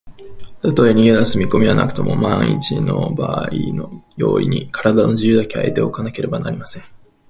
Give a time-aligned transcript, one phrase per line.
[0.63, 6.83] たとえ逃げだす見こみはなくとも、まんいちのばあいの用意に、からだの自由だけは得ておかねばなりません。